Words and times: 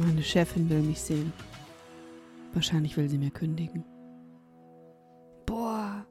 Meine 0.00 0.22
Chefin 0.22 0.70
will 0.70 0.80
mich 0.80 0.98
sehen. 0.98 1.30
Wahrscheinlich 2.54 2.96
will 2.96 3.10
sie 3.10 3.18
mir 3.18 3.30
kündigen. 3.30 3.84
Boah, 5.44 6.06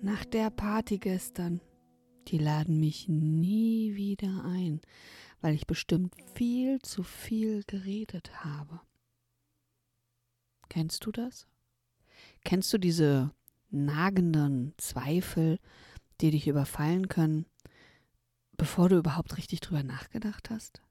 nach 0.00 0.24
der 0.24 0.50
Party 0.50 0.98
gestern. 0.98 1.60
Die 2.26 2.38
laden 2.38 2.80
mich 2.80 3.08
nie 3.08 3.94
wieder 3.94 4.44
ein, 4.44 4.80
weil 5.40 5.54
ich 5.54 5.68
bestimmt 5.68 6.16
viel 6.34 6.82
zu 6.82 7.04
viel 7.04 7.62
geredet 7.68 8.44
habe. 8.44 8.80
Kennst 10.68 11.06
du 11.06 11.12
das? 11.12 11.46
Kennst 12.44 12.72
du 12.72 12.78
diese 12.78 13.30
nagenden 13.70 14.74
Zweifel, 14.78 15.60
die 16.20 16.32
dich 16.32 16.48
überfallen 16.48 17.08
können, 17.08 17.46
bevor 18.56 18.88
du 18.88 18.98
überhaupt 18.98 19.36
richtig 19.36 19.60
drüber 19.60 19.84
nachgedacht 19.84 20.50
hast? 20.50 20.82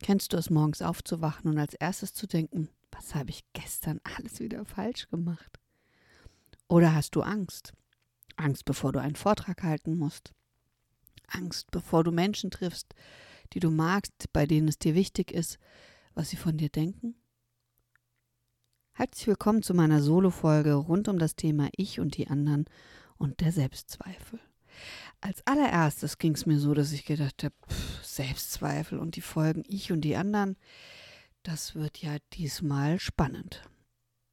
Kennst 0.00 0.32
du 0.32 0.36
es, 0.36 0.50
morgens 0.50 0.82
aufzuwachen 0.82 1.50
und 1.50 1.58
als 1.58 1.74
erstes 1.74 2.14
zu 2.14 2.26
denken, 2.26 2.68
was 2.92 3.14
habe 3.14 3.30
ich 3.30 3.44
gestern 3.52 4.00
alles 4.02 4.40
wieder 4.40 4.64
falsch 4.64 5.08
gemacht? 5.08 5.58
Oder 6.68 6.94
hast 6.94 7.16
du 7.16 7.22
Angst? 7.22 7.72
Angst, 8.36 8.64
bevor 8.64 8.92
du 8.92 9.00
einen 9.00 9.16
Vortrag 9.16 9.62
halten 9.62 9.96
musst. 9.96 10.32
Angst, 11.26 11.70
bevor 11.70 12.04
du 12.04 12.12
Menschen 12.12 12.50
triffst, 12.50 12.94
die 13.52 13.60
du 13.60 13.70
magst, 13.70 14.32
bei 14.32 14.46
denen 14.46 14.68
es 14.68 14.78
dir 14.78 14.94
wichtig 14.94 15.32
ist, 15.32 15.58
was 16.14 16.30
sie 16.30 16.36
von 16.36 16.56
dir 16.56 16.68
denken? 16.68 17.14
Herzlich 18.92 19.26
willkommen 19.26 19.62
zu 19.62 19.74
meiner 19.74 20.02
Solo-Folge 20.02 20.74
rund 20.74 21.08
um 21.08 21.18
das 21.18 21.36
Thema 21.36 21.68
Ich 21.76 22.00
und 22.00 22.16
die 22.16 22.28
anderen 22.28 22.66
und 23.16 23.40
der 23.40 23.52
Selbstzweifel. 23.52 24.40
Als 25.20 25.44
allererstes 25.46 26.18
ging 26.18 26.34
es 26.34 26.46
mir 26.46 26.58
so, 26.58 26.74
dass 26.74 26.92
ich 26.92 27.04
gedacht 27.04 27.42
habe, 27.42 27.54
Selbstzweifel 28.02 28.98
und 28.98 29.16
die 29.16 29.20
Folgen 29.20 29.64
Ich 29.66 29.90
und 29.90 30.02
die 30.02 30.16
anderen, 30.16 30.56
das 31.42 31.74
wird 31.74 31.98
ja 31.98 32.16
diesmal 32.34 33.00
spannend. 33.00 33.62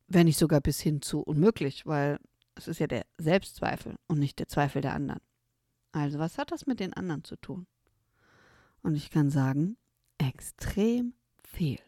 Wenn 0.08 0.26
nicht 0.26 0.38
sogar 0.38 0.62
bis 0.62 0.80
hin 0.80 1.02
zu 1.02 1.22
unmöglich, 1.22 1.86
weil 1.86 2.20
es 2.56 2.68
ist 2.68 2.80
ja 2.80 2.88
der 2.88 3.06
Selbstzweifel 3.18 3.96
und 4.08 4.20
nicht 4.20 4.40
der 4.40 4.48
Zweifel 4.48 4.82
der 4.82 4.94
anderen. 4.94 5.22
Also 5.92 6.20
was 6.20 6.38
hat 6.38 6.52
das 6.52 6.68
mit 6.68 6.80
den 6.80 6.94
anderen 6.94 7.24
zu 7.24 7.36
tun? 7.36 7.68
Und 8.82 8.96
ich 8.96 9.10
kann 9.10 9.30
sagen, 9.30 9.78
extrem 10.18 11.14
viel. 11.44 11.80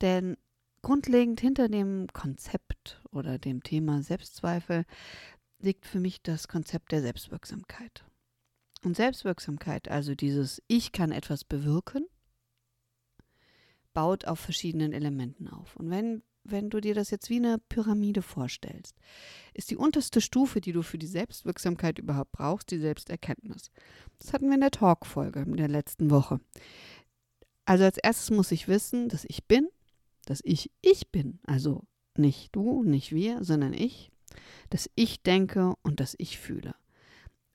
Denn 0.00 0.36
grundlegend 0.82 1.40
hinter 1.40 1.68
dem 1.68 2.06
Konzept 2.12 3.02
oder 3.10 3.38
dem 3.38 3.62
Thema 3.62 4.02
Selbstzweifel 4.02 4.84
liegt 5.62 5.86
für 5.86 6.00
mich 6.00 6.22
das 6.22 6.48
Konzept 6.48 6.92
der 6.92 7.02
Selbstwirksamkeit. 7.02 8.04
Und 8.82 8.96
Selbstwirksamkeit, 8.96 9.88
also 9.88 10.14
dieses 10.14 10.62
Ich 10.66 10.92
kann 10.92 11.12
etwas 11.12 11.44
bewirken, 11.44 12.06
baut 13.92 14.24
auf 14.24 14.40
verschiedenen 14.40 14.92
Elementen 14.92 15.48
auf. 15.48 15.76
Und 15.76 15.90
wenn, 15.90 16.22
wenn 16.44 16.70
du 16.70 16.80
dir 16.80 16.94
das 16.94 17.10
jetzt 17.10 17.28
wie 17.28 17.36
eine 17.36 17.58
Pyramide 17.58 18.22
vorstellst, 18.22 18.96
ist 19.52 19.70
die 19.70 19.76
unterste 19.76 20.20
Stufe, 20.20 20.60
die 20.60 20.72
du 20.72 20.82
für 20.82 20.98
die 20.98 21.06
Selbstwirksamkeit 21.06 21.98
überhaupt 21.98 22.32
brauchst, 22.32 22.70
die 22.70 22.78
Selbsterkenntnis. 22.78 23.70
Das 24.18 24.32
hatten 24.32 24.46
wir 24.46 24.54
in 24.54 24.60
der 24.60 24.70
Talk-Folge 24.70 25.40
in 25.40 25.56
der 25.56 25.68
letzten 25.68 26.10
Woche. 26.10 26.40
Also 27.66 27.84
als 27.84 27.98
erstes 27.98 28.30
muss 28.30 28.52
ich 28.52 28.68
wissen, 28.68 29.08
dass 29.08 29.24
ich 29.28 29.46
bin, 29.46 29.68
dass 30.24 30.40
ich 30.42 30.70
ich 30.80 31.10
bin. 31.10 31.40
Also 31.44 31.84
nicht 32.16 32.54
du, 32.56 32.82
nicht 32.82 33.12
wir, 33.12 33.44
sondern 33.44 33.74
ich 33.74 34.09
dass 34.70 34.90
ich 34.94 35.22
denke 35.22 35.74
und 35.82 36.00
dass 36.00 36.14
ich 36.18 36.38
fühle. 36.38 36.74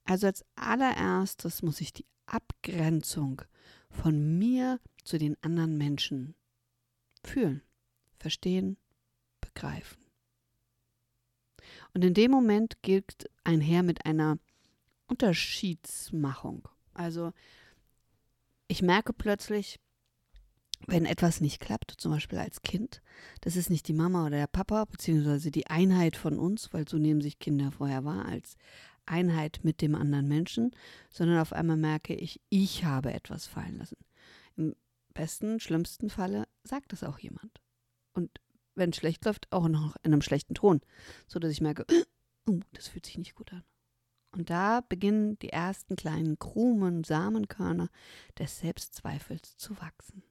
Also 0.06 0.28
als 0.28 0.46
allererstes 0.56 1.64
muss 1.64 1.82
ich 1.82 1.94
die 1.94 2.06
Abgrenzung 2.26 3.42
von 3.90 4.38
mir 4.38 4.80
zu 5.04 5.18
den 5.18 5.38
anderen 5.42 5.78
Menschen 5.78 6.36
fühlen, 7.24 7.62
verstehen, 8.20 8.78
begreifen. 9.42 10.04
Und 11.94 12.04
in 12.04 12.14
dem 12.14 12.32
Moment 12.32 12.82
geht 12.82 13.30
einher 13.44 13.84
mit 13.84 14.06
einer 14.06 14.38
Unterschiedsmachung. 15.08 16.68
Also 16.94 17.32
ich 18.68 18.82
merke 18.82 19.14
plötzlich, 19.14 19.80
wenn 20.88 21.06
etwas 21.06 21.42
nicht 21.42 21.60
klappt, 21.60 21.92
zum 21.98 22.12
Beispiel 22.12 22.40
als 22.40 22.62
Kind, 22.62 23.02
das 23.42 23.56
ist 23.56 23.70
nicht 23.70 23.88
die 23.88 23.94
Mama 23.94 24.26
oder 24.26 24.38
der 24.38 24.48
Papa, 24.48 24.86
beziehungsweise 24.86 25.52
die 25.52 25.68
Einheit 25.68 26.16
von 26.16 26.38
uns, 26.38 26.74
weil 26.74 26.88
so 26.88 26.98
nehmen 26.98 27.22
sich 27.22 27.40
Kinder 27.40 27.72
vorher 27.72 28.04
wahr, 28.04 28.26
als 28.26 28.56
Einheit 29.06 29.60
mit 29.64 29.82
dem 29.82 29.96
anderen 29.96 30.28
Menschen, 30.28 30.72
sondern 31.10 31.40
auf 31.40 31.54
einmal 31.54 31.78
merke 31.78 32.14
ich, 32.14 32.42
ich 32.50 32.86
habe 32.86 33.14
etwas 33.14 33.46
fallen 33.48 33.78
lassen. 33.78 33.98
Im 34.56 34.76
besten, 35.14 35.60
schlimmsten 35.60 36.10
Falle 36.10 36.48
sagt 36.64 36.94
es 36.94 37.04
auch 37.04 37.20
jemand. 37.20 37.62
Und 38.14 38.40
wenn 38.76 38.90
es 38.90 38.98
schlecht 38.98 39.26
läuft, 39.26 39.52
auch 39.52 39.68
noch 39.68 39.96
in 40.04 40.14
einem 40.14 40.22
schlechten 40.22 40.54
Ton, 40.54 40.82
so 41.28 41.40
dass 41.40 41.52
ich 41.52 41.62
merke, 41.62 41.86
oh, 42.48 42.60
das 42.74 42.88
fühlt 42.88 43.06
sich 43.06 43.18
nicht 43.18 43.36
gut 43.36 43.54
an. 43.54 43.64
Und 44.32 44.50
da 44.50 44.82
beginnen 44.82 45.40
die 45.40 45.50
ersten 45.50 45.96
kleinen 45.96 46.38
Krumen, 46.38 47.06
Samenkörner 47.06 47.90
des 48.38 48.60
Selbstzweifels 48.60 49.56
zu 49.56 49.80
wachsen. 49.80 50.24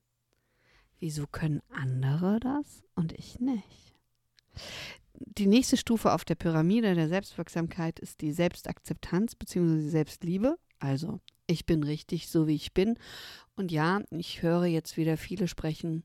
Wieso 0.98 1.26
können 1.26 1.60
andere 1.70 2.40
das 2.40 2.84
und 2.94 3.12
ich 3.12 3.40
nicht? 3.40 3.94
Die 5.16 5.46
nächste 5.46 5.76
Stufe 5.76 6.12
auf 6.12 6.24
der 6.24 6.34
Pyramide 6.34 6.94
der 6.94 7.08
Selbstwirksamkeit 7.08 7.98
ist 7.98 8.20
die 8.20 8.32
Selbstakzeptanz 8.32 9.34
bzw. 9.34 9.88
Selbstliebe. 9.88 10.58
Also, 10.78 11.20
ich 11.46 11.66
bin 11.66 11.82
richtig 11.82 12.28
so, 12.28 12.46
wie 12.46 12.54
ich 12.54 12.74
bin. 12.74 12.98
Und 13.56 13.70
ja, 13.70 14.02
ich 14.10 14.42
höre 14.42 14.64
jetzt 14.64 14.96
wieder 14.96 15.16
viele 15.16 15.48
sprechen, 15.48 16.04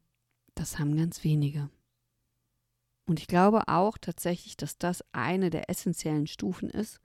das 0.55 0.79
haben 0.79 0.95
ganz 0.95 1.23
wenige. 1.23 1.69
Und 3.06 3.19
ich 3.19 3.27
glaube 3.27 3.67
auch 3.67 3.97
tatsächlich, 3.97 4.56
dass 4.56 4.77
das 4.77 5.03
eine 5.13 5.50
der 5.50 5.69
essentiellen 5.69 6.27
Stufen 6.27 6.69
ist, 6.69 7.00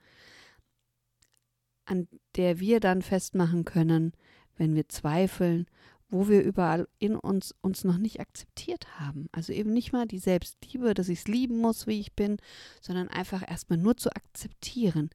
an 1.87 2.09
der 2.37 2.61
wir 2.61 2.81
dann 2.81 3.01
festmachen 3.01 3.65
können, 3.65 4.13
wenn 4.57 4.75
wir 4.75 4.89
zweifeln 4.89 5.67
wo 6.15 6.29
wir 6.29 6.45
überall 6.45 6.87
in 7.01 7.17
uns 7.17 7.53
uns 7.61 7.83
noch 7.83 7.99
nicht 7.99 8.21
akzeptiert 8.21 9.01
haben. 9.01 9.29
Also 9.33 9.53
eben 9.53 9.73
nicht 9.73 9.93
mal 9.93 10.07
die 10.07 10.21
Selbstliebe, 10.21 10.95
dass 10.95 11.09
ich 11.09 11.19
es 11.19 11.27
lieben 11.27 11.59
muss, 11.59 11.89
wie 11.89 11.99
ich 11.99 12.13
bin, 12.13 12.37
sondern 12.81 13.09
einfach 13.09 13.43
erstmal 13.47 13.81
nur 13.81 13.97
zu 13.97 14.11
akzeptieren. 14.11 15.11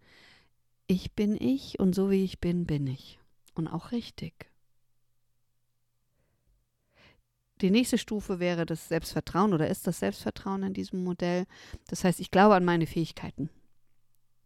Ich 0.87 1.13
bin 1.13 1.37
ich 1.39 1.79
und 1.79 1.95
so 1.95 2.11
wie 2.11 2.25
ich 2.25 2.41
bin, 2.41 2.65
bin 2.65 2.85
ich. 2.85 3.17
Und 3.53 3.69
auch 3.69 3.93
richtig. 3.93 4.51
Die 7.61 7.71
nächste 7.71 7.97
Stufe 7.97 8.41
wäre 8.41 8.65
das 8.65 8.89
Selbstvertrauen 8.89 9.53
oder 9.53 9.69
ist 9.69 9.87
das 9.87 9.99
Selbstvertrauen 9.99 10.63
in 10.63 10.73
diesem 10.73 11.05
Modell. 11.05 11.45
Das 11.87 12.03
heißt, 12.03 12.19
ich 12.19 12.29
glaube 12.29 12.55
an 12.55 12.65
meine 12.65 12.87
Fähigkeiten. 12.87 13.49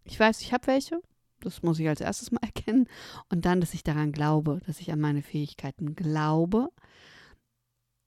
Ich 0.03 0.19
weiß, 0.19 0.41
ich 0.41 0.53
habe 0.53 0.67
welche, 0.67 1.01
das 1.43 1.63
muss 1.63 1.79
ich 1.79 1.87
als 1.87 2.01
erstes 2.01 2.31
mal 2.31 2.41
erkennen. 2.43 2.87
Und 3.29 3.45
dann, 3.45 3.61
dass 3.61 3.73
ich 3.73 3.83
daran 3.83 4.11
glaube, 4.11 4.59
dass 4.65 4.79
ich 4.79 4.91
an 4.91 4.99
meine 4.99 5.21
Fähigkeiten 5.21 5.95
glaube 5.95 6.69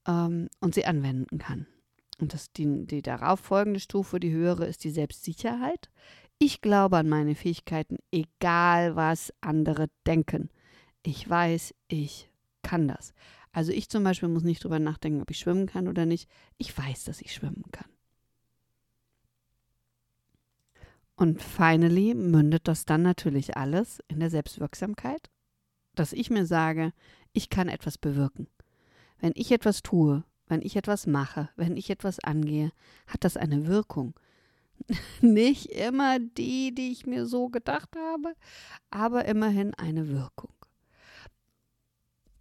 ähm, 0.06 0.48
und 0.60 0.74
sie 0.74 0.86
anwenden 0.86 1.38
kann. 1.38 1.66
Und 2.18 2.32
das, 2.32 2.52
die, 2.52 2.86
die 2.86 3.02
darauf 3.02 3.40
folgende 3.40 3.80
Stufe, 3.80 4.20
die 4.20 4.32
höhere, 4.32 4.66
ist 4.66 4.84
die 4.84 4.90
Selbstsicherheit. 4.90 5.90
Ich 6.38 6.60
glaube 6.60 6.98
an 6.98 7.08
meine 7.08 7.34
Fähigkeiten, 7.34 7.98
egal 8.10 8.96
was 8.96 9.32
andere 9.40 9.88
denken. 10.06 10.50
Ich 11.02 11.28
weiß, 11.28 11.74
ich 11.88 12.30
kann 12.62 12.88
das. 12.88 13.14
Also 13.52 13.72
ich 13.72 13.88
zum 13.88 14.04
Beispiel 14.04 14.28
muss 14.28 14.42
nicht 14.42 14.62
drüber 14.62 14.78
nachdenken, 14.78 15.22
ob 15.22 15.30
ich 15.30 15.38
schwimmen 15.38 15.66
kann 15.66 15.88
oder 15.88 16.04
nicht. 16.04 16.28
Ich 16.58 16.76
weiß, 16.76 17.04
dass 17.04 17.22
ich 17.22 17.32
schwimmen 17.32 17.64
kann. 17.72 17.88
Und 21.16 21.42
finally 21.42 22.14
mündet 22.14 22.68
das 22.68 22.84
dann 22.84 23.02
natürlich 23.02 23.56
alles 23.56 24.00
in 24.08 24.20
der 24.20 24.30
Selbstwirksamkeit, 24.30 25.30
dass 25.94 26.12
ich 26.12 26.28
mir 26.30 26.44
sage, 26.44 26.92
ich 27.32 27.48
kann 27.48 27.68
etwas 27.68 27.96
bewirken. 27.96 28.48
Wenn 29.18 29.32
ich 29.34 29.50
etwas 29.50 29.82
tue, 29.82 30.24
wenn 30.46 30.60
ich 30.60 30.76
etwas 30.76 31.06
mache, 31.06 31.48
wenn 31.56 31.76
ich 31.76 31.88
etwas 31.88 32.20
angehe, 32.20 32.70
hat 33.06 33.24
das 33.24 33.38
eine 33.38 33.66
Wirkung. 33.66 34.14
Nicht 35.22 35.66
immer 35.66 36.18
die, 36.18 36.74
die 36.74 36.92
ich 36.92 37.06
mir 37.06 37.26
so 37.26 37.48
gedacht 37.48 37.96
habe, 37.96 38.34
aber 38.90 39.24
immerhin 39.24 39.72
eine 39.74 40.08
Wirkung. 40.08 40.52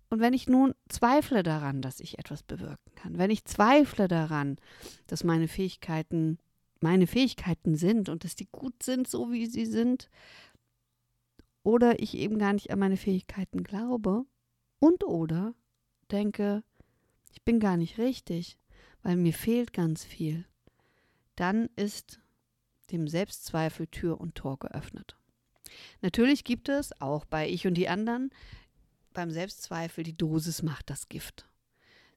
Und 0.10 0.19
wenn 0.19 0.33
ich 0.33 0.48
nun 0.48 0.74
zweifle 0.89 1.44
daran, 1.44 1.81
dass 1.81 2.00
ich 2.00 2.19
etwas 2.19 2.44
bewirken 2.44 2.94
kann, 2.95 3.18
wenn 3.18 3.31
ich 3.31 3.45
zweifle 3.45 4.07
daran, 4.07 4.57
dass 5.07 5.24
meine 5.24 5.48
Fähigkeiten 5.48 6.38
meine 6.86 7.08
Fähigkeiten 7.08 7.76
sind 7.76 8.10
und 8.10 8.24
dass 8.24 8.36
die 8.36 8.48
gut 8.52 8.84
sind, 8.84 9.08
so 9.08 9.32
wie 9.32 9.48
sie 9.48 9.66
sind, 9.66 10.08
oder 11.64 12.00
ich 12.00 12.16
eben 12.16 12.38
gar 12.38 12.54
nicht 12.54 12.70
an 12.70 12.78
meine 12.78 12.96
Fähigkeiten 12.96 13.64
glaube 13.64 14.24
und 14.78 15.04
oder 15.04 15.56
denke, 16.12 16.64
ich 17.32 17.42
bin 17.42 17.60
gar 17.60 17.76
nicht 17.76 17.98
richtig, 17.98 18.60
weil 19.02 19.16
mir 19.16 19.34
fehlt 19.34 19.74
ganz 19.74 20.04
viel, 20.04 20.46
dann 21.36 21.70
ist 21.76 22.22
dem 22.92 23.08
Selbstzweifel 23.08 23.88
Tür 23.88 24.22
und 24.22 24.36
Tor 24.36 24.60
geöffnet. 24.60 25.18
Natürlich 26.02 26.44
gibt 26.44 26.70
es, 26.70 27.02
auch 27.02 27.26
bei 27.26 27.50
Ich 27.50 27.66
und 27.66 27.74
die 27.74 27.90
anderen, 27.90 28.30
beim 29.12 29.32
Selbstzweifel 29.32 30.04
die 30.04 30.16
Dosis 30.16 30.62
macht 30.62 30.92
das 30.92 31.10
Gift. 31.10 31.48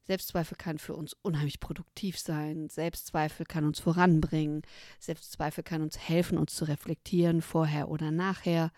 Selbstzweifel 0.09 0.57
kann 0.57 0.79
für 0.79 0.95
uns 0.95 1.15
unheimlich 1.21 1.59
produktiv 1.59 2.17
sein. 2.17 2.67
Selbstzweifel 2.67 3.45
kann 3.45 3.63
uns 3.63 3.79
voranbringen. 3.79 4.63
Selbstzweifel 4.99 5.63
kann 5.63 5.83
uns 5.83 5.99
helfen, 5.99 6.39
uns 6.39 6.55
zu 6.55 6.65
reflektieren, 6.65 7.43
vorher 7.43 7.89
oder 7.89 8.09
nachher. 8.09 8.71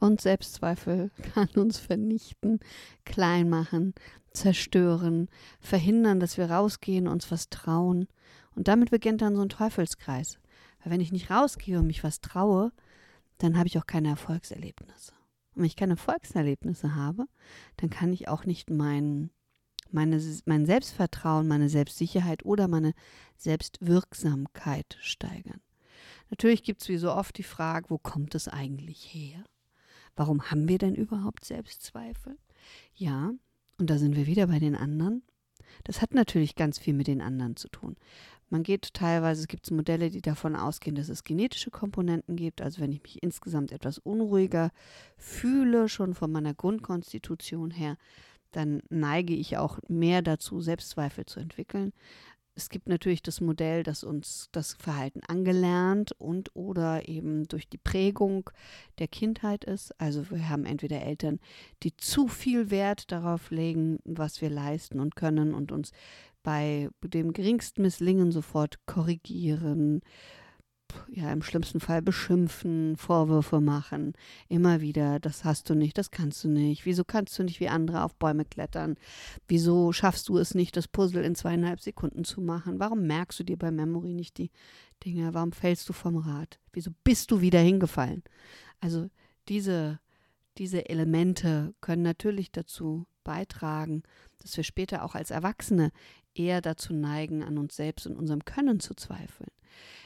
Und 0.00 0.20
Selbstzweifel 0.20 1.12
kann 1.34 1.48
uns 1.56 1.78
vernichten, 1.78 2.60
klein 3.06 3.48
machen, 3.48 3.94
zerstören, 4.34 5.30
verhindern, 5.60 6.20
dass 6.20 6.36
wir 6.36 6.50
rausgehen, 6.50 7.08
uns 7.08 7.30
was 7.30 7.48
trauen. 7.48 8.06
Und 8.54 8.68
damit 8.68 8.90
beginnt 8.90 9.22
dann 9.22 9.36
so 9.36 9.40
ein 9.40 9.48
Teufelskreis. 9.48 10.38
Weil 10.82 10.92
wenn 10.92 11.00
ich 11.00 11.10
nicht 11.10 11.30
rausgehe 11.30 11.78
und 11.78 11.86
mich 11.86 12.04
was 12.04 12.20
traue, 12.20 12.70
dann 13.38 13.56
habe 13.56 13.66
ich 13.66 13.78
auch 13.78 13.86
keine 13.86 14.08
Erfolgserlebnisse. 14.08 15.12
Und 15.54 15.62
wenn 15.62 15.64
ich 15.64 15.76
keine 15.76 15.94
Erfolgserlebnisse 15.94 16.94
habe, 16.94 17.24
dann 17.78 17.88
kann 17.88 18.12
ich 18.12 18.28
auch 18.28 18.44
nicht 18.44 18.68
meinen 18.68 19.30
meine, 19.92 20.20
mein 20.44 20.66
Selbstvertrauen, 20.66 21.48
meine 21.48 21.68
Selbstsicherheit 21.68 22.44
oder 22.44 22.68
meine 22.68 22.92
Selbstwirksamkeit 23.36 24.96
steigern. 25.00 25.60
Natürlich 26.30 26.62
gibt 26.62 26.82
es 26.82 26.88
wie 26.88 26.96
so 26.96 27.12
oft 27.12 27.36
die 27.38 27.42
Frage, 27.42 27.90
wo 27.90 27.98
kommt 27.98 28.34
es 28.34 28.48
eigentlich 28.48 29.12
her? 29.12 29.44
Warum 30.16 30.50
haben 30.50 30.68
wir 30.68 30.78
denn 30.78 30.94
überhaupt 30.94 31.44
Selbstzweifel? 31.44 32.36
Ja, 32.94 33.32
und 33.78 33.90
da 33.90 33.98
sind 33.98 34.16
wir 34.16 34.26
wieder 34.26 34.46
bei 34.46 34.58
den 34.58 34.76
anderen. 34.76 35.22
Das 35.84 36.02
hat 36.02 36.14
natürlich 36.14 36.56
ganz 36.56 36.78
viel 36.78 36.94
mit 36.94 37.06
den 37.06 37.20
anderen 37.20 37.56
zu 37.56 37.68
tun. 37.68 37.96
Man 38.48 38.64
geht 38.64 38.94
teilweise, 38.94 39.42
es 39.42 39.48
gibt 39.48 39.70
Modelle, 39.70 40.10
die 40.10 40.22
davon 40.22 40.56
ausgehen, 40.56 40.96
dass 40.96 41.08
es 41.08 41.22
genetische 41.22 41.70
Komponenten 41.70 42.34
gibt. 42.34 42.60
Also 42.60 42.80
wenn 42.80 42.92
ich 42.92 43.02
mich 43.02 43.22
insgesamt 43.22 43.70
etwas 43.70 43.98
unruhiger 43.98 44.70
fühle, 45.16 45.88
schon 45.88 46.14
von 46.14 46.32
meiner 46.32 46.52
Grundkonstitution 46.52 47.70
her, 47.70 47.96
dann 48.52 48.82
neige 48.88 49.34
ich 49.34 49.56
auch 49.56 49.78
mehr 49.88 50.22
dazu, 50.22 50.60
Selbstzweifel 50.60 51.26
zu 51.26 51.40
entwickeln. 51.40 51.92
Es 52.56 52.68
gibt 52.68 52.88
natürlich 52.88 53.22
das 53.22 53.40
Modell, 53.40 53.84
das 53.84 54.04
uns 54.04 54.48
das 54.52 54.74
Verhalten 54.74 55.20
angelernt 55.26 56.12
und 56.18 56.54
oder 56.54 57.08
eben 57.08 57.48
durch 57.48 57.68
die 57.68 57.78
Prägung 57.78 58.50
der 58.98 59.08
Kindheit 59.08 59.64
ist. 59.64 59.98
Also 59.98 60.30
wir 60.30 60.48
haben 60.48 60.66
entweder 60.66 61.00
Eltern, 61.00 61.38
die 61.82 61.96
zu 61.96 62.28
viel 62.28 62.70
Wert 62.70 63.12
darauf 63.12 63.50
legen, 63.50 63.98
was 64.04 64.42
wir 64.42 64.50
leisten 64.50 65.00
und 65.00 65.16
können 65.16 65.54
und 65.54 65.72
uns 65.72 65.92
bei 66.42 66.90
dem 67.02 67.32
geringsten 67.32 67.82
Misslingen 67.82 68.32
sofort 68.32 68.84
korrigieren 68.86 70.02
ja 71.10 71.32
im 71.32 71.42
schlimmsten 71.42 71.80
Fall 71.80 72.02
beschimpfen, 72.02 72.96
Vorwürfe 72.96 73.60
machen, 73.60 74.14
immer 74.48 74.80
wieder, 74.80 75.20
das 75.20 75.44
hast 75.44 75.68
du 75.70 75.74
nicht, 75.74 75.98
das 75.98 76.10
kannst 76.10 76.44
du 76.44 76.48
nicht, 76.48 76.86
wieso 76.86 77.04
kannst 77.04 77.38
du 77.38 77.42
nicht 77.42 77.60
wie 77.60 77.68
andere 77.68 78.04
auf 78.04 78.14
Bäume 78.14 78.44
klettern, 78.44 78.96
wieso 79.48 79.92
schaffst 79.92 80.28
du 80.28 80.38
es 80.38 80.54
nicht, 80.54 80.76
das 80.76 80.88
Puzzle 80.88 81.24
in 81.24 81.34
zweieinhalb 81.34 81.80
Sekunden 81.80 82.24
zu 82.24 82.40
machen, 82.40 82.78
warum 82.78 83.06
merkst 83.06 83.40
du 83.40 83.44
dir 83.44 83.56
bei 83.56 83.70
Memory 83.70 84.14
nicht 84.14 84.38
die 84.38 84.50
Dinge, 85.04 85.34
warum 85.34 85.52
fällst 85.52 85.88
du 85.88 85.92
vom 85.92 86.16
Rad, 86.16 86.58
wieso 86.72 86.90
bist 87.04 87.30
du 87.30 87.40
wieder 87.40 87.60
hingefallen? 87.60 88.22
Also 88.80 89.08
diese, 89.48 90.00
diese 90.58 90.88
Elemente 90.88 91.74
können 91.80 92.02
natürlich 92.02 92.52
dazu 92.52 93.06
beitragen, 93.24 94.02
dass 94.38 94.56
wir 94.56 94.64
später 94.64 95.04
auch 95.04 95.14
als 95.14 95.30
Erwachsene 95.30 95.92
eher 96.34 96.60
dazu 96.60 96.94
neigen, 96.94 97.42
an 97.42 97.58
uns 97.58 97.76
selbst 97.76 98.06
und 98.06 98.16
unserem 98.16 98.44
Können 98.44 98.80
zu 98.80 98.94
zweifeln. 98.94 99.50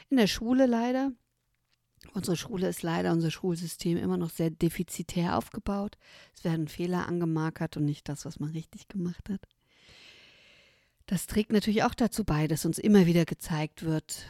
In 0.09 0.17
der 0.17 0.27
Schule 0.27 0.65
leider. 0.65 1.11
Unsere 2.13 2.37
Schule 2.37 2.67
ist 2.67 2.83
leider, 2.83 3.11
unser 3.11 3.31
Schulsystem 3.31 3.97
immer 3.97 4.17
noch 4.17 4.29
sehr 4.29 4.49
defizitär 4.51 5.37
aufgebaut. 5.37 5.97
Es 6.35 6.43
werden 6.43 6.67
Fehler 6.67 7.07
angemarkert 7.07 7.77
und 7.77 7.85
nicht 7.85 8.07
das, 8.07 8.25
was 8.25 8.39
man 8.39 8.51
richtig 8.51 8.87
gemacht 8.87 9.29
hat. 9.29 9.41
Das 11.07 11.27
trägt 11.27 11.51
natürlich 11.51 11.83
auch 11.83 11.93
dazu 11.93 12.23
bei, 12.23 12.47
dass 12.47 12.65
uns 12.65 12.79
immer 12.79 13.05
wieder 13.05 13.25
gezeigt 13.25 13.83
wird, 13.83 14.25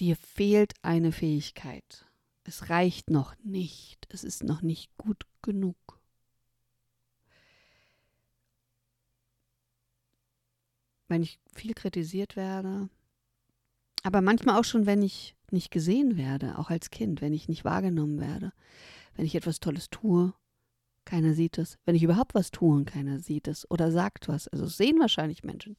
dir 0.00 0.16
fehlt 0.16 0.72
eine 0.82 1.12
Fähigkeit. 1.12 2.06
Es 2.44 2.70
reicht 2.70 3.10
noch 3.10 3.36
nicht. 3.44 4.08
Es 4.10 4.24
ist 4.24 4.42
noch 4.42 4.62
nicht 4.62 4.96
gut 4.96 5.26
genug. 5.42 5.76
Wenn 11.06 11.22
ich 11.22 11.38
viel 11.54 11.74
kritisiert 11.74 12.36
werde, 12.36 12.88
aber 14.02 14.20
manchmal 14.20 14.58
auch 14.58 14.64
schon, 14.64 14.86
wenn 14.86 15.02
ich 15.02 15.36
nicht 15.50 15.70
gesehen 15.70 16.16
werde, 16.16 16.58
auch 16.58 16.70
als 16.70 16.90
Kind, 16.90 17.20
wenn 17.20 17.32
ich 17.32 17.48
nicht 17.48 17.64
wahrgenommen 17.64 18.20
werde, 18.20 18.52
wenn 19.14 19.26
ich 19.26 19.34
etwas 19.34 19.60
Tolles 19.60 19.90
tue, 19.90 20.32
keiner 21.04 21.34
sieht 21.34 21.58
es, 21.58 21.78
wenn 21.84 21.96
ich 21.96 22.02
überhaupt 22.02 22.34
was 22.34 22.50
tue 22.50 22.76
und 22.76 22.84
keiner 22.84 23.18
sieht 23.18 23.48
es 23.48 23.68
oder 23.70 23.90
sagt 23.90 24.28
was. 24.28 24.48
Also 24.48 24.66
sehen 24.66 25.00
wahrscheinlich 25.00 25.42
Menschen, 25.42 25.76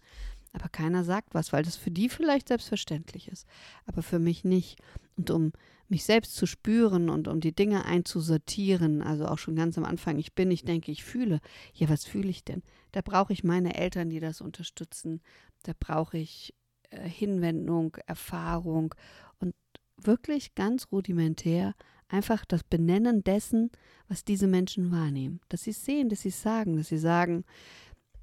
aber 0.51 0.68
keiner 0.68 1.03
sagt 1.03 1.33
was, 1.33 1.53
weil 1.53 1.63
das 1.63 1.77
für 1.77 1.91
die 1.91 2.09
vielleicht 2.09 2.50
selbstverständlich 2.50 3.29
ist, 3.29 3.47
aber 3.85 4.03
für 4.03 4.19
mich 4.19 4.44
nicht. 4.44 4.79
Und 5.15 5.29
um 5.29 5.53
mich 5.88 6.03
selbst 6.03 6.35
zu 6.35 6.45
spüren 6.45 7.09
und 7.09 7.27
um 7.27 7.39
die 7.39 7.53
Dinge 7.56 7.85
einzusortieren, 7.85 9.01
also 9.01 9.27
auch 9.27 9.38
schon 9.38 9.56
ganz 9.56 9.77
am 9.77 9.85
Anfang, 9.85 10.17
ich 10.17 10.33
bin, 10.33 10.50
ich 10.50 10.63
denke, 10.63 10.91
ich 10.91 11.03
fühle. 11.03 11.39
Ja, 11.74 11.89
was 11.89 12.06
fühle 12.06 12.29
ich 12.29 12.44
denn? 12.44 12.63
Da 12.91 13.01
brauche 13.01 13.33
ich 13.33 13.44
meine 13.44 13.75
Eltern, 13.75 14.09
die 14.09 14.19
das 14.19 14.41
unterstützen. 14.41 15.21
Da 15.63 15.74
brauche 15.77 16.17
ich 16.17 16.53
äh, 16.91 17.07
Hinwendung, 17.07 17.97
Erfahrung 18.05 18.93
und 19.39 19.55
wirklich 19.97 20.55
ganz 20.55 20.88
rudimentär 20.91 21.73
einfach 22.07 22.45
das 22.45 22.63
Benennen 22.63 23.23
dessen, 23.23 23.71
was 24.07 24.23
diese 24.23 24.47
Menschen 24.47 24.91
wahrnehmen. 24.91 25.39
Dass 25.49 25.63
sie 25.63 25.71
es 25.71 25.83
sehen, 25.83 26.09
dass 26.09 26.21
sie 26.21 26.29
es 26.29 26.41
sagen, 26.41 26.75
dass 26.77 26.89
sie 26.89 26.97
sagen, 26.97 27.45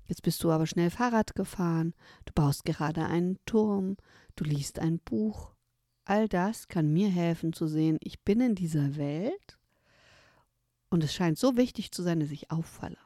jetzt 0.06 0.22
bist 0.22 0.42
du 0.44 0.50
aber 0.50 0.66
schnell 0.66 0.90
Fahrrad 0.90 1.34
gefahren, 1.34 1.94
du 2.26 2.32
baust 2.34 2.64
gerade 2.64 3.06
einen 3.06 3.38
Turm, 3.46 3.96
du 4.36 4.44
liest 4.44 4.78
ein 4.78 4.98
Buch. 5.00 5.54
All 6.04 6.28
das 6.28 6.68
kann 6.68 6.92
mir 6.92 7.08
helfen 7.08 7.52
zu 7.52 7.66
sehen, 7.66 7.98
ich 8.00 8.20
bin 8.20 8.40
in 8.40 8.54
dieser 8.54 8.96
Welt 8.96 9.58
und 10.90 11.04
es 11.04 11.14
scheint 11.14 11.38
so 11.38 11.56
wichtig 11.56 11.92
zu 11.92 12.02
sein, 12.02 12.20
dass 12.20 12.30
ich 12.30 12.50
auffalle. 12.50 12.98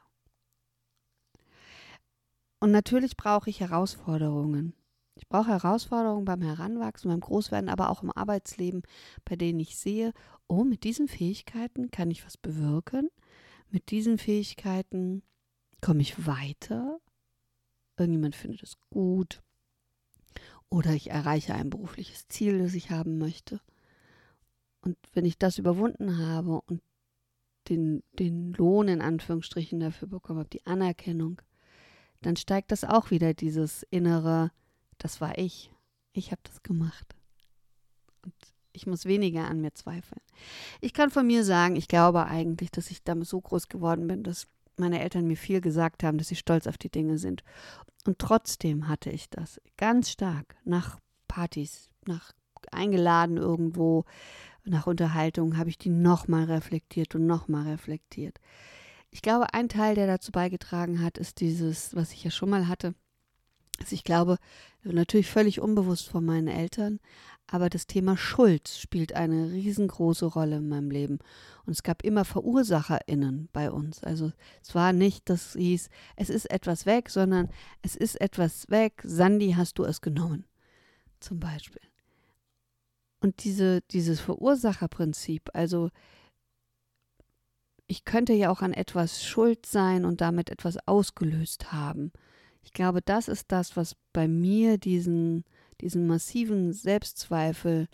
Und 2.59 2.71
natürlich 2.71 3.17
brauche 3.17 3.49
ich 3.49 3.59
Herausforderungen. 3.59 4.73
Ich 5.15 5.27
brauche 5.27 5.49
Herausforderungen 5.49 6.25
beim 6.25 6.41
Heranwachsen, 6.41 7.09
beim 7.09 7.19
Großwerden, 7.19 7.69
aber 7.69 7.89
auch 7.89 8.03
im 8.03 8.11
Arbeitsleben, 8.11 8.83
bei 9.25 9.35
denen 9.35 9.59
ich 9.59 9.77
sehe, 9.77 10.13
oh, 10.47 10.63
mit 10.63 10.83
diesen 10.83 11.07
Fähigkeiten 11.07 11.91
kann 11.91 12.11
ich 12.11 12.25
was 12.25 12.37
bewirken. 12.37 13.09
Mit 13.69 13.91
diesen 13.91 14.17
Fähigkeiten 14.17 15.23
komme 15.81 16.01
ich 16.01 16.25
weiter. 16.25 16.99
Irgendjemand 17.97 18.35
findet 18.35 18.63
es 18.63 18.77
gut. 18.89 19.43
Oder 20.69 20.91
ich 20.93 21.11
erreiche 21.11 21.53
ein 21.53 21.69
berufliches 21.69 22.27
Ziel, 22.27 22.57
das 22.57 22.73
ich 22.73 22.89
haben 22.89 23.19
möchte. 23.19 23.61
Und 24.81 24.97
wenn 25.13 25.25
ich 25.25 25.37
das 25.37 25.59
überwunden 25.59 26.17
habe 26.17 26.61
und 26.61 26.81
den, 27.69 28.03
den 28.19 28.53
Lohn 28.53 28.87
in 28.87 29.01
Anführungsstrichen 29.01 29.79
dafür 29.79 30.07
bekommen 30.07 30.39
habe, 30.39 30.49
die 30.49 30.65
Anerkennung, 30.65 31.41
dann 32.21 32.35
steigt 32.35 32.71
das 32.71 32.83
auch 32.83 33.11
wieder 33.11 33.33
dieses 33.33 33.83
innere, 33.89 34.51
das 34.97 35.21
war 35.21 35.37
ich. 35.37 35.71
Ich 36.13 36.31
habe 36.31 36.41
das 36.43 36.63
gemacht. 36.63 37.15
Und 38.23 38.33
ich 38.71 38.87
muss 38.87 39.05
weniger 39.05 39.47
an 39.47 39.61
mir 39.61 39.73
zweifeln. 39.73 40.21
Ich 40.81 40.93
kann 40.93 41.09
von 41.09 41.27
mir 41.27 41.43
sagen, 41.43 41.75
ich 41.75 41.87
glaube 41.87 42.25
eigentlich, 42.25 42.71
dass 42.71 42.91
ich 42.91 43.03
damit 43.03 43.27
so 43.27 43.39
groß 43.39 43.67
geworden 43.67 44.07
bin, 44.07 44.23
dass 44.23 44.47
meine 44.77 45.01
Eltern 45.01 45.27
mir 45.27 45.37
viel 45.37 45.61
gesagt 45.61 46.03
haben, 46.03 46.17
dass 46.17 46.27
sie 46.27 46.35
stolz 46.35 46.67
auf 46.67 46.77
die 46.77 46.89
Dinge 46.89 47.17
sind. 47.17 47.43
Und 48.05 48.19
trotzdem 48.19 48.87
hatte 48.87 49.09
ich 49.09 49.29
das 49.29 49.61
ganz 49.77 50.09
stark 50.09 50.55
nach 50.65 50.99
Partys, 51.27 51.89
nach 52.05 52.33
eingeladen 52.71 53.37
irgendwo, 53.37 54.05
nach 54.65 54.87
Unterhaltung 54.87 55.57
habe 55.57 55.69
ich 55.69 55.77
die 55.77 55.89
nochmal 55.89 56.45
reflektiert 56.45 57.15
und 57.15 57.25
nochmal 57.25 57.67
reflektiert. 57.67 58.39
Ich 59.11 59.21
glaube, 59.21 59.53
ein 59.53 59.69
Teil, 59.69 59.95
der 59.95 60.07
dazu 60.07 60.31
beigetragen 60.31 61.01
hat, 61.03 61.17
ist 61.17 61.39
dieses, 61.39 61.95
was 61.95 62.13
ich 62.13 62.23
ja 62.23 62.31
schon 62.31 62.49
mal 62.49 62.67
hatte, 62.67 62.95
Also 63.79 63.95
ich 63.95 64.03
glaube, 64.03 64.37
natürlich 64.83 65.29
völlig 65.29 65.59
unbewusst 65.59 66.07
von 66.07 66.23
meinen 66.23 66.47
Eltern, 66.47 66.99
aber 67.47 67.69
das 67.69 67.87
Thema 67.87 68.17
Schuld 68.17 68.67
spielt 68.67 69.13
eine 69.13 69.51
riesengroße 69.51 70.25
Rolle 70.25 70.57
in 70.57 70.69
meinem 70.69 70.89
Leben. 70.89 71.19
Und 71.65 71.73
es 71.73 71.83
gab 71.83 72.03
immer 72.03 72.25
VerursacherInnen 72.25 73.49
bei 73.51 73.69
uns. 73.71 74.03
Also 74.03 74.31
es 74.61 74.73
war 74.73 74.93
nicht, 74.93 75.29
das 75.29 75.53
hieß, 75.53 75.89
es 76.15 76.29
ist 76.29 76.49
etwas 76.49 76.85
weg, 76.85 77.09
sondern 77.09 77.49
es 77.81 77.95
ist 77.95 78.19
etwas 78.21 78.69
weg, 78.69 79.01
Sandy, 79.03 79.53
hast 79.53 79.77
du 79.77 79.83
es 79.83 80.01
genommen. 80.01 80.45
Zum 81.19 81.39
Beispiel. 81.39 81.81
Und 83.19 83.43
diese, 83.43 83.81
dieses 83.91 84.19
Verursacherprinzip, 84.19 85.49
also 85.53 85.89
ich 87.87 88.05
könnte 88.05 88.33
ja 88.33 88.49
auch 88.49 88.61
an 88.61 88.73
etwas 88.73 89.23
schuld 89.23 89.65
sein 89.65 90.05
und 90.05 90.21
damit 90.21 90.49
etwas 90.49 90.77
ausgelöst 90.87 91.71
haben. 91.71 92.11
Ich 92.63 92.73
glaube, 92.73 93.01
das 93.01 93.27
ist 93.27 93.51
das, 93.51 93.75
was 93.75 93.95
bei 94.13 94.27
mir 94.27 94.77
diesen, 94.77 95.43
diesen 95.81 96.07
massiven 96.07 96.73
Selbstzweifel 96.73 97.87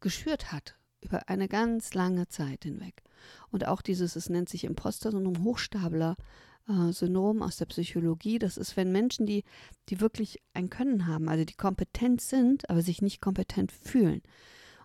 geschürt 0.00 0.52
hat, 0.52 0.76
über 1.00 1.28
eine 1.28 1.48
ganz 1.48 1.94
lange 1.94 2.28
Zeit 2.28 2.64
hinweg. 2.64 3.02
Und 3.50 3.66
auch 3.66 3.82
dieses, 3.82 4.16
es 4.16 4.28
nennt 4.28 4.48
sich 4.48 4.64
Imposter-Syndrom, 4.64 5.44
Hochstapler-Syndrom 5.44 7.42
aus 7.42 7.56
der 7.56 7.66
Psychologie. 7.66 8.38
Das 8.38 8.56
ist, 8.56 8.76
wenn 8.76 8.92
Menschen, 8.92 9.26
die, 9.26 9.44
die 9.88 10.00
wirklich 10.00 10.40
ein 10.54 10.70
Können 10.70 11.06
haben, 11.06 11.28
also 11.28 11.44
die 11.44 11.54
kompetent 11.54 12.20
sind, 12.20 12.68
aber 12.68 12.82
sich 12.82 13.00
nicht 13.00 13.20
kompetent 13.20 13.72
fühlen. 13.72 14.22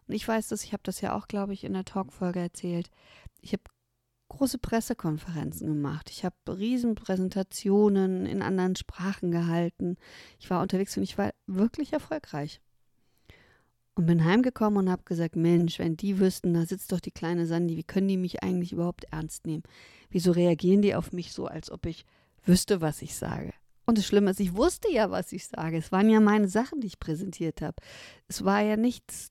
Und 0.07 0.13
ich 0.13 0.27
weiß 0.27 0.49
das, 0.49 0.63
ich 0.63 0.73
habe 0.73 0.83
das 0.83 1.01
ja 1.01 1.15
auch, 1.15 1.27
glaube 1.27 1.53
ich, 1.53 1.63
in 1.63 1.73
der 1.73 1.85
Talkfolge 1.85 2.39
erzählt. 2.39 2.89
Ich 3.41 3.53
habe 3.53 3.63
große 4.33 4.57
Pressekonferenzen 4.57 5.67
gemacht. 5.67 6.09
Ich 6.09 6.25
habe 6.25 6.35
Riesenpräsentationen 6.47 8.25
in 8.25 8.41
anderen 8.41 8.75
Sprachen 8.75 9.31
gehalten. 9.31 9.95
Ich 10.39 10.49
war 10.49 10.61
unterwegs 10.61 10.97
und 10.97 11.03
ich 11.03 11.17
war 11.17 11.31
wirklich 11.47 11.93
erfolgreich. 11.93 12.59
Und 13.95 14.07
bin 14.07 14.25
heimgekommen 14.25 14.79
und 14.79 14.91
habe 14.91 15.03
gesagt, 15.03 15.35
Mensch, 15.35 15.77
wenn 15.77 15.95
die 15.95 16.19
wüssten, 16.19 16.53
da 16.55 16.65
sitzt 16.65 16.91
doch 16.91 16.99
die 16.99 17.11
kleine 17.11 17.45
Sandy, 17.45 17.77
wie 17.77 17.83
können 17.83 18.07
die 18.07 18.17
mich 18.17 18.41
eigentlich 18.41 18.73
überhaupt 18.73 19.05
ernst 19.11 19.45
nehmen? 19.45 19.63
Wieso 20.09 20.31
reagieren 20.31 20.81
die 20.81 20.95
auf 20.95 21.11
mich 21.11 21.31
so, 21.31 21.45
als 21.45 21.69
ob 21.69 21.85
ich 21.85 22.03
wüsste, 22.43 22.81
was 22.81 23.03
ich 23.03 23.15
sage? 23.15 23.53
Und 23.85 23.99
das 23.99 24.07
Schlimme 24.07 24.31
ist, 24.31 24.39
ich 24.39 24.55
wusste 24.55 24.91
ja, 24.91 25.11
was 25.11 25.31
ich 25.31 25.47
sage. 25.47 25.77
Es 25.77 25.91
waren 25.91 26.09
ja 26.09 26.19
meine 26.19 26.47
Sachen, 26.47 26.81
die 26.81 26.87
ich 26.87 26.99
präsentiert 26.99 27.61
habe. 27.61 27.75
Es 28.27 28.43
war 28.43 28.61
ja 28.61 28.77
nichts, 28.77 29.27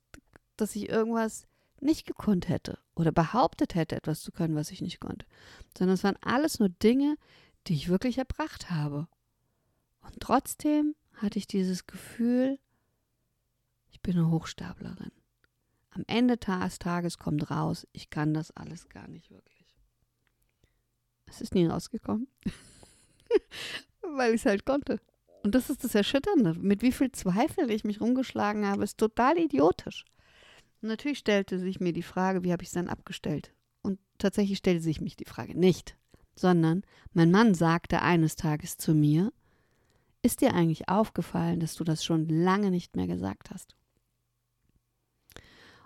dass 0.56 0.76
ich 0.76 0.88
irgendwas 0.88 1.48
nicht 1.82 2.06
gekonnt 2.06 2.48
hätte 2.48 2.78
oder 2.94 3.12
behauptet 3.12 3.74
hätte, 3.74 3.96
etwas 3.96 4.20
zu 4.20 4.32
können, 4.32 4.54
was 4.54 4.70
ich 4.70 4.80
nicht 4.80 5.00
konnte, 5.00 5.26
sondern 5.76 5.94
es 5.94 6.04
waren 6.04 6.18
alles 6.20 6.58
nur 6.58 6.68
Dinge, 6.68 7.16
die 7.66 7.74
ich 7.74 7.88
wirklich 7.88 8.18
erbracht 8.18 8.70
habe. 8.70 9.08
Und 10.02 10.20
trotzdem 10.20 10.94
hatte 11.14 11.38
ich 11.38 11.46
dieses 11.46 11.86
Gefühl, 11.86 12.58
ich 13.90 14.00
bin 14.00 14.16
eine 14.16 14.30
Hochstaplerin. 14.30 15.12
Am 15.90 16.04
Ende 16.06 16.38
des 16.38 16.78
Tages 16.78 17.18
kommt 17.18 17.50
raus, 17.50 17.86
ich 17.92 18.10
kann 18.10 18.32
das 18.32 18.50
alles 18.52 18.88
gar 18.88 19.08
nicht 19.08 19.30
wirklich. 19.30 19.52
Es 21.26 21.40
ist 21.40 21.54
nie 21.54 21.66
rausgekommen, 21.66 22.28
weil 24.16 24.34
ich 24.34 24.40
es 24.40 24.46
halt 24.46 24.64
konnte. 24.64 25.00
Und 25.42 25.54
das 25.54 25.70
ist 25.70 25.82
das 25.82 25.94
Erschütternde. 25.94 26.54
Mit 26.54 26.82
wie 26.82 26.92
viel 26.92 27.10
Zweifel 27.10 27.70
ich 27.70 27.84
mich 27.84 28.00
rumgeschlagen 28.00 28.66
habe, 28.66 28.84
ist 28.84 28.98
total 28.98 29.38
idiotisch. 29.38 30.04
Und 30.82 30.88
natürlich 30.88 31.18
stellte 31.18 31.58
sich 31.60 31.78
mir 31.80 31.92
die 31.92 32.02
Frage, 32.02 32.42
wie 32.42 32.52
habe 32.52 32.64
ich 32.64 32.68
es 32.68 32.74
dann 32.74 32.88
abgestellt? 32.88 33.54
Und 33.82 34.00
tatsächlich 34.18 34.58
stellte 34.58 34.82
sich 34.82 35.00
mich 35.00 35.16
die 35.16 35.24
Frage 35.24 35.58
nicht, 35.58 35.96
sondern 36.34 36.82
mein 37.12 37.30
Mann 37.30 37.54
sagte 37.54 38.02
eines 38.02 38.34
Tages 38.34 38.76
zu 38.76 38.92
mir, 38.92 39.32
ist 40.22 40.40
dir 40.40 40.54
eigentlich 40.54 40.88
aufgefallen, 40.88 41.60
dass 41.60 41.76
du 41.76 41.84
das 41.84 42.04
schon 42.04 42.28
lange 42.28 42.70
nicht 42.70 42.96
mehr 42.96 43.06
gesagt 43.06 43.50
hast? 43.50 43.76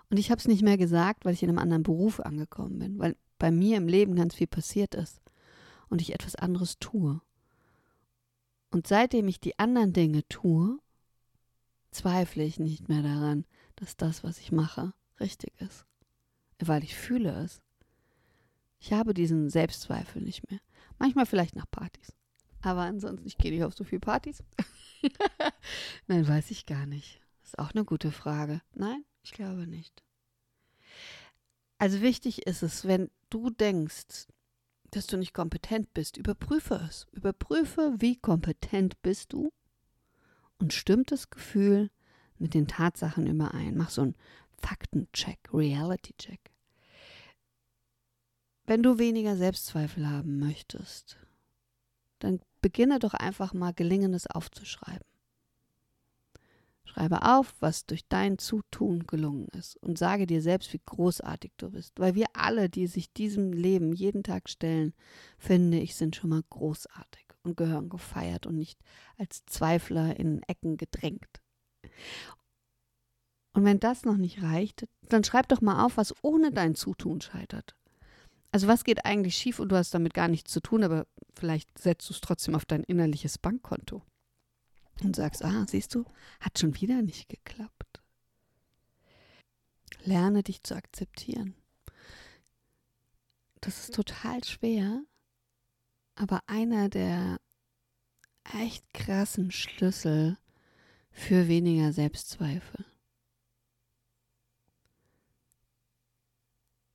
Und 0.09 0.17
ich 0.17 0.31
habe 0.31 0.39
es 0.39 0.47
nicht 0.47 0.63
mehr 0.63 0.77
gesagt, 0.77 1.25
weil 1.25 1.33
ich 1.33 1.43
in 1.43 1.49
einem 1.49 1.59
anderen 1.59 1.83
Beruf 1.83 2.19
angekommen 2.19 2.79
bin, 2.79 2.99
weil 2.99 3.15
bei 3.37 3.51
mir 3.51 3.77
im 3.77 3.87
Leben 3.87 4.15
ganz 4.15 4.35
viel 4.35 4.47
passiert 4.47 4.95
ist 4.95 5.21
und 5.89 6.01
ich 6.01 6.13
etwas 6.13 6.35
anderes 6.35 6.79
tue. 6.79 7.21
Und 8.71 8.87
seitdem 8.87 9.27
ich 9.27 9.39
die 9.39 9.59
anderen 9.59 9.93
Dinge 9.93 10.27
tue, 10.27 10.79
zweifle 11.91 12.43
ich 12.43 12.59
nicht 12.59 12.89
mehr 12.89 13.01
daran, 13.01 13.45
dass 13.77 13.95
das, 13.95 14.23
was 14.23 14.39
ich 14.39 14.51
mache, 14.51 14.93
richtig 15.19 15.53
ist. 15.61 15.85
Weil 16.59 16.83
ich 16.83 16.95
fühle 16.95 17.31
es. 17.43 17.61
Ich 18.79 18.93
habe 18.93 19.13
diesen 19.13 19.49
Selbstzweifel 19.49 20.21
nicht 20.21 20.49
mehr. 20.51 20.59
Manchmal 20.99 21.25
vielleicht 21.25 21.55
nach 21.55 21.69
Partys. 21.69 22.13
Aber 22.61 22.81
ansonsten, 22.81 23.25
ich 23.27 23.37
gehe 23.37 23.51
nicht 23.51 23.63
auf 23.63 23.75
so 23.75 23.83
viele 23.83 23.99
Partys. 23.99 24.43
Nein, 26.07 26.27
weiß 26.27 26.51
ich 26.51 26.65
gar 26.65 26.85
nicht. 26.85 27.21
Ist 27.43 27.59
auch 27.59 27.71
eine 27.71 27.85
gute 27.85 28.11
Frage. 28.11 28.61
Nein, 28.73 29.05
ich 29.23 29.31
glaube 29.31 29.67
nicht. 29.67 30.03
Also 31.77 32.01
wichtig 32.01 32.47
ist 32.47 32.63
es, 32.63 32.85
wenn 32.85 33.09
du 33.29 33.51
denkst, 33.51 34.27
dass 34.91 35.05
du 35.05 35.17
nicht 35.17 35.33
kompetent 35.33 35.93
bist, 35.93 36.17
überprüfe 36.17 36.75
es. 36.87 37.05
Überprüfe, 37.11 37.95
wie 37.99 38.15
kompetent 38.15 39.01
bist 39.01 39.33
du 39.33 39.51
und 40.57 40.73
stimmt 40.73 41.11
das 41.11 41.29
Gefühl 41.29 41.91
mit 42.39 42.53
den 42.53 42.67
Tatsachen 42.67 43.27
überein. 43.27 43.77
Mach 43.77 43.89
so 43.89 44.01
einen 44.01 44.15
Faktencheck, 44.59 45.39
Reality-Check. 45.53 46.39
Wenn 48.65 48.83
du 48.83 48.97
weniger 48.97 49.37
Selbstzweifel 49.37 50.09
haben 50.09 50.39
möchtest, 50.39 51.17
dann 52.19 52.41
beginne 52.61 52.99
doch 52.99 53.13
einfach 53.13 53.53
mal 53.53 53.73
Gelingendes 53.73 54.27
aufzuschreiben. 54.27 55.05
Schreibe 56.83 57.21
auf, 57.21 57.53
was 57.59 57.85
durch 57.85 58.07
dein 58.07 58.37
Zutun 58.37 59.05
gelungen 59.07 59.47
ist 59.49 59.77
und 59.77 59.97
sage 59.97 60.25
dir 60.25 60.41
selbst, 60.41 60.73
wie 60.73 60.81
großartig 60.85 61.51
du 61.57 61.71
bist. 61.71 61.99
Weil 61.99 62.15
wir 62.15 62.27
alle, 62.33 62.69
die 62.69 62.87
sich 62.87 63.11
diesem 63.13 63.53
Leben 63.53 63.93
jeden 63.93 64.23
Tag 64.23 64.49
stellen, 64.49 64.93
finde 65.37 65.79
ich, 65.79 65.95
sind 65.95 66.15
schon 66.15 66.29
mal 66.29 66.43
großartig 66.49 67.25
und 67.43 67.57
gehören 67.57 67.89
gefeiert 67.89 68.47
und 68.47 68.55
nicht 68.55 68.79
als 69.17 69.45
Zweifler 69.45 70.17
in 70.17 70.41
Ecken 70.43 70.77
gedrängt. 70.77 71.41
Und 73.53 73.65
wenn 73.65 73.79
das 73.79 74.05
noch 74.05 74.17
nicht 74.17 74.43
reicht, 74.43 74.87
dann 75.09 75.23
schreib 75.23 75.47
doch 75.47 75.61
mal 75.61 75.83
auf, 75.83 75.97
was 75.97 76.13
ohne 76.21 76.51
dein 76.51 76.75
Zutun 76.75 77.21
scheitert. 77.21 77.75
Also 78.51 78.67
was 78.67 78.83
geht 78.83 79.05
eigentlich 79.05 79.35
schief 79.35 79.59
und 79.59 79.69
du 79.69 79.75
hast 79.75 79.93
damit 79.93 80.13
gar 80.13 80.27
nichts 80.27 80.51
zu 80.51 80.61
tun, 80.61 80.83
aber 80.83 81.07
vielleicht 81.35 81.77
setzt 81.77 82.09
du 82.09 82.13
es 82.13 82.21
trotzdem 82.21 82.55
auf 82.55 82.65
dein 82.65 82.83
innerliches 82.83 83.37
Bankkonto 83.37 84.03
und 85.03 85.15
sagst, 85.15 85.43
ah, 85.43 85.65
siehst 85.67 85.95
du, 85.95 86.05
hat 86.39 86.57
schon 86.57 86.79
wieder 86.79 87.01
nicht 87.01 87.29
geklappt. 87.29 88.01
Lerne 90.03 90.43
dich 90.43 90.63
zu 90.63 90.75
akzeptieren. 90.75 91.55
Das 93.61 93.79
ist 93.79 93.95
total 93.95 94.43
schwer, 94.43 95.01
aber 96.15 96.41
einer 96.47 96.89
der 96.89 97.37
echt 98.53 98.93
krassen 98.93 99.51
Schlüssel 99.51 100.37
für 101.17 101.47
weniger 101.47 101.91
Selbstzweifel. 101.93 102.85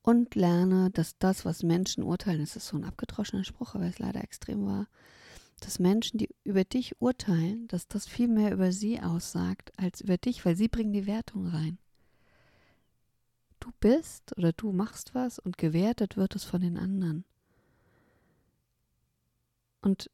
Und 0.02 0.36
lerne, 0.36 0.90
dass 0.90 1.18
das, 1.18 1.44
was 1.44 1.64
Menschen 1.64 2.04
urteilen, 2.04 2.40
das 2.40 2.54
ist 2.56 2.68
so 2.68 2.76
ein 2.76 2.84
abgedroschener 2.84 3.44
Spruch, 3.44 3.74
aber 3.74 3.84
es 3.84 3.98
leider 3.98 4.22
extrem 4.22 4.64
wahr, 4.64 4.86
dass 5.60 5.80
Menschen, 5.80 6.18
die 6.18 6.28
über 6.44 6.62
dich 6.64 7.00
urteilen, 7.00 7.66
dass 7.66 7.88
das 7.88 8.06
viel 8.06 8.28
mehr 8.28 8.52
über 8.52 8.70
sie 8.70 9.00
aussagt 9.00 9.72
als 9.76 10.00
über 10.00 10.18
dich, 10.18 10.44
weil 10.44 10.56
sie 10.56 10.68
bringen 10.68 10.92
die 10.92 11.06
Wertung 11.06 11.48
rein. 11.48 11.78
Du 13.58 13.70
bist 13.80 14.36
oder 14.38 14.52
du 14.52 14.72
machst 14.72 15.16
was 15.16 15.40
und 15.40 15.58
gewertet 15.58 16.16
wird 16.16 16.36
es 16.36 16.44
von 16.44 16.60
den 16.60 16.78
anderen. 16.78 17.24
Und 19.82 20.10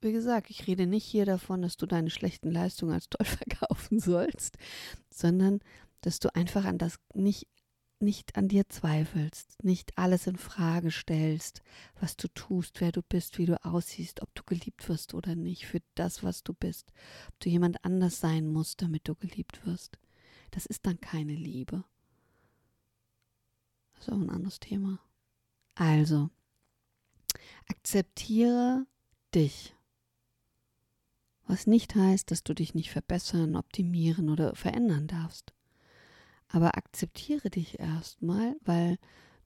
wie 0.00 0.12
gesagt, 0.12 0.50
ich 0.50 0.66
rede 0.66 0.86
nicht 0.86 1.04
hier 1.04 1.26
davon, 1.26 1.62
dass 1.62 1.76
du 1.76 1.86
deine 1.86 2.10
schlechten 2.10 2.50
Leistungen 2.50 2.92
als 2.92 3.08
toll 3.08 3.26
verkaufen 3.26 4.00
sollst, 4.00 4.56
sondern 5.10 5.60
dass 6.00 6.18
du 6.18 6.34
einfach 6.34 6.64
an 6.64 6.78
das 6.78 6.98
nicht 7.14 7.46
nicht 8.02 8.36
an 8.36 8.48
dir 8.48 8.66
zweifelst, 8.68 9.62
nicht 9.62 9.98
alles 9.98 10.26
in 10.26 10.36
Frage 10.36 10.90
stellst, 10.90 11.62
was 12.00 12.16
du 12.16 12.28
tust, 12.28 12.80
wer 12.80 12.92
du 12.92 13.02
bist, 13.02 13.36
wie 13.36 13.44
du 13.44 13.62
aussiehst, 13.62 14.22
ob 14.22 14.34
du 14.34 14.42
geliebt 14.44 14.88
wirst 14.88 15.12
oder 15.12 15.34
nicht 15.34 15.66
für 15.66 15.82
das, 15.94 16.22
was 16.22 16.42
du 16.42 16.54
bist, 16.54 16.92
ob 17.28 17.38
du 17.40 17.50
jemand 17.50 17.84
anders 17.84 18.18
sein 18.18 18.48
musst, 18.48 18.80
damit 18.80 19.06
du 19.06 19.14
geliebt 19.14 19.66
wirst. 19.66 19.98
Das 20.50 20.66
ist 20.66 20.86
dann 20.86 21.00
keine 21.00 21.34
Liebe. 21.34 21.84
Das 23.94 24.08
ist 24.08 24.12
auch 24.14 24.20
ein 24.20 24.30
anderes 24.30 24.60
Thema. 24.60 24.98
Also, 25.74 26.30
akzeptiere 27.68 28.86
dich. 29.34 29.74
Was 31.50 31.66
nicht 31.66 31.96
heißt, 31.96 32.30
dass 32.30 32.44
du 32.44 32.54
dich 32.54 32.74
nicht 32.74 32.90
verbessern, 32.90 33.56
optimieren 33.56 34.30
oder 34.30 34.54
verändern 34.54 35.08
darfst. 35.08 35.52
Aber 36.46 36.76
akzeptiere 36.76 37.50
dich 37.50 37.80
erstmal, 37.80 38.54
weil 38.64 38.98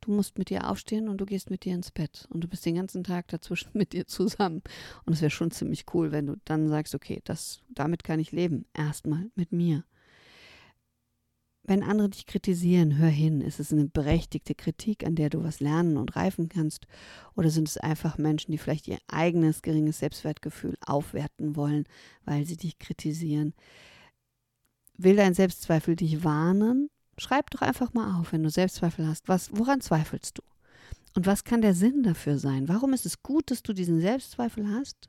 Du 0.04 0.12
musst 0.12 0.37
mit 0.37 0.50
dir 0.50 0.68
aufstehen 0.68 1.08
und 1.08 1.16
du 1.16 1.25
gehst 1.25 1.49
mit 1.49 1.64
dir 1.64 1.75
ins 1.75 1.90
Bett. 1.90 2.26
Und 2.28 2.44
du 2.44 2.49
bist 2.49 2.66
den 2.66 2.75
ganzen 2.75 3.04
Tag 3.04 3.28
dazwischen 3.28 3.70
mit 3.78 3.94
dir 3.94 4.06
zusammen. 4.06 4.62
Und 5.06 5.14
es 5.14 5.23
wäre 5.23 5.30
schon 5.30 5.50
ziemlich 5.50 5.87
cool, 5.94 6.12
wenn 6.12 6.26
du 6.26 6.37
dann 6.44 6.68
sagst, 6.68 6.94
okay, 6.94 7.23
das, 7.25 7.62
damit 7.70 8.04
kann 8.04 8.20
ich 8.20 8.30
leben. 8.30 8.66
Erstmal 8.75 9.30
mit 9.34 9.52
mir. 9.52 9.84
Wenn 11.66 11.83
andere 11.83 12.11
dich 12.11 12.26
kritisieren, 12.26 12.99
hör 12.99 13.09
hin. 13.09 13.40
Ist 13.40 13.59
es 13.59 13.73
eine 13.73 13.87
berechtigte 13.87 14.54
Kritik, 14.54 15.06
an 15.06 15.14
der 15.14 15.30
du 15.30 15.42
was 15.42 15.61
lernen 15.61 15.97
und 15.97 16.14
reifen 16.14 16.50
kannst? 16.50 16.87
Oder 17.37 17.49
sind 17.49 17.68
es 17.68 17.78
einfach 17.78 18.18
Menschen, 18.18 18.52
die 18.52 18.59
vielleicht 18.59 18.87
ihr 18.87 18.99
eigenes 19.09 19.62
geringes 19.62 19.99
Selbstwertgefühl 19.99 20.76
aufwerten 20.85 21.56
wollen, 21.56 21.85
weil 22.26 22.44
sie 22.44 22.59
dich 22.59 22.78
kritisieren? 22.78 23.54
Will 24.99 25.16
dein 25.16 25.33
Selbstzweifel 25.33 25.97
dich 25.97 26.23
warnen? 26.23 26.90
Schreib 27.16 27.50
doch 27.50 27.62
einfach 27.62 27.94
mal 27.94 28.21
auf, 28.21 28.33
wenn 28.33 28.42
du 28.42 28.50
Selbstzweifel 28.50 29.06
hast. 29.06 29.26
Was, 29.28 29.49
woran 29.52 29.80
zweifelst 29.80 30.37
du? 30.37 30.42
Und 31.14 31.25
was 31.25 31.44
kann 31.44 31.62
der 31.62 31.75
Sinn 31.75 32.02
dafür 32.02 32.38
sein? 32.38 32.68
Warum 32.68 32.92
ist 32.92 33.06
es 33.06 33.23
gut, 33.23 33.50
dass 33.50 33.62
du 33.62 33.73
diesen 33.73 34.00
Selbstzweifel 34.02 34.68
hast? 34.68 35.09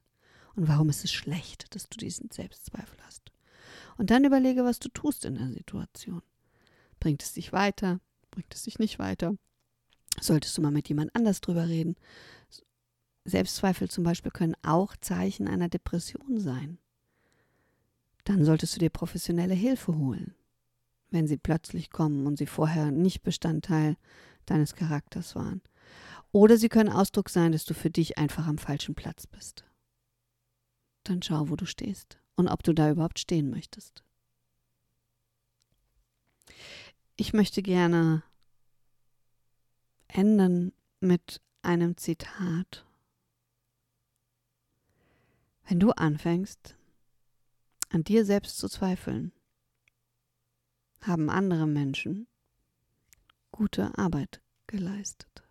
Und 0.56 0.70
warum 0.70 0.88
ist 0.88 1.04
es 1.04 1.12
schlecht, 1.12 1.76
dass 1.76 1.90
du 1.90 1.98
diesen 1.98 2.32
Selbstzweifel 2.32 2.98
hast? 3.06 3.32
Und 3.98 4.10
dann 4.10 4.24
überlege, 4.24 4.64
was 4.64 4.80
du 4.80 4.88
tust 4.88 5.26
in 5.26 5.36
der 5.36 5.52
Situation. 5.52 6.22
Bringt 7.06 7.22
es 7.22 7.34
dich 7.34 7.54
weiter? 7.54 8.00
Bringt 8.32 8.52
es 8.56 8.64
dich 8.64 8.80
nicht 8.80 8.98
weiter? 8.98 9.36
Solltest 10.20 10.58
du 10.58 10.64
mal 10.64 10.72
mit 10.72 10.90
jemand 10.90 11.16
anders 11.16 11.40
drüber 11.40 11.68
reden? 11.68 11.96
Selbstzweifel 13.26 13.92
zum 13.92 14.04
Beispiel 14.04 14.32
können 14.32 14.56
auch 14.64 14.98
Zeichen 14.98 15.48
einer 15.48 15.70
Depression 15.70 16.40
sein. 16.40 16.80
Dann 18.24 18.44
solltest 18.44 18.76
du 18.76 18.80
dir 18.80 18.90
professionelle 18.90 19.54
Hilfe 19.54 19.96
holen, 19.96 20.34
wenn 21.12 21.28
sie 21.28 21.38
plötzlich 21.38 21.92
kommen 21.92 22.26
und 22.26 22.40
sie 22.40 22.48
vorher 22.48 22.90
nicht 22.90 23.22
Bestandteil 23.22 23.98
deines 24.48 24.74
Charakters 24.74 25.36
waren. 25.36 25.62
Oder 26.32 26.58
sie 26.58 26.70
können 26.70 26.90
Ausdruck 26.90 27.30
sein, 27.30 27.52
dass 27.52 27.66
du 27.66 27.76
für 27.76 27.92
dich 27.92 28.18
einfach 28.18 28.48
am 28.48 28.58
falschen 28.58 28.96
Platz 28.96 29.28
bist. 29.28 29.64
Dann 31.04 31.22
schau, 31.22 31.50
wo 31.50 31.56
du 31.56 31.68
stehst 31.68 32.18
und 32.36 32.48
ob 32.48 32.64
du 32.64 32.74
da 32.74 32.90
überhaupt 32.90 33.20
stehen 33.20 33.52
möchtest. 33.52 34.05
Ich 37.18 37.34
möchte 37.34 37.62
gerne 37.62 38.24
enden 40.08 40.74
mit 41.00 41.42
einem 41.62 41.96
Zitat. 41.96 42.86
Wenn 45.68 45.80
du 45.80 45.92
anfängst, 45.92 46.76
an 47.90 48.04
dir 48.04 48.26
selbst 48.26 48.58
zu 48.58 48.68
zweifeln, 48.68 49.32
haben 51.02 51.30
andere 51.30 51.68
Menschen 51.68 52.28
gute 53.52 53.98
Arbeit 53.98 54.42
geleistet. 54.68 55.44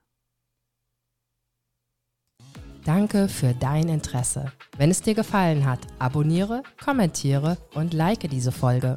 Danke 2.84 3.28
für 3.28 3.54
dein 3.54 3.88
Interesse. 3.88 4.52
Wenn 4.76 4.90
es 4.90 5.00
dir 5.00 5.14
gefallen 5.14 5.64
hat, 5.64 5.80
abonniere, 5.98 6.62
kommentiere 6.82 7.56
und 7.72 7.94
like 7.94 8.28
diese 8.28 8.52
Folge. 8.52 8.96